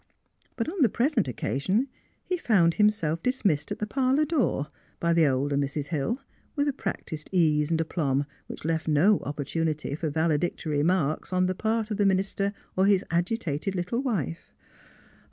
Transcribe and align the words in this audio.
But 0.55 0.67
on 0.67 0.81
the 0.81 0.89
present 0.89 1.27
occasion 1.27 1.87
he 2.23 2.35
found 2.35 2.73
himself 2.73 3.21
dis 3.21 3.45
missed 3.45 3.71
at 3.71 3.77
the 3.77 3.85
parlour 3.85 4.25
door 4.25 4.65
by 4.99 5.13
the 5.13 5.27
older 5.27 5.55
Mrs. 5.55 5.89
Hill, 5.89 6.19
with 6.55 6.67
a 6.67 6.73
practised 6.73 7.29
ease 7.31 7.69
and 7.69 7.79
aplomb 7.79 8.25
which 8.47 8.65
left 8.65 8.87
no 8.87 9.19
opportunity 9.19 9.93
for 9.93 10.09
valedictory 10.09 10.79
remarks 10.79 11.31
on 11.31 11.45
the 11.45 11.53
part 11.53 11.91
of 11.91 11.97
the 11.97 12.07
minister 12.07 12.51
or 12.75 12.87
his 12.87 13.05
agitated 13.11 13.75
little 13.75 14.01
wife. 14.01 14.51